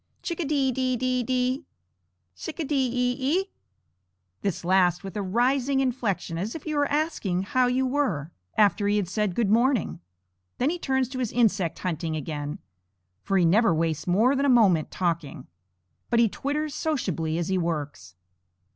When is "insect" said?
11.31-11.77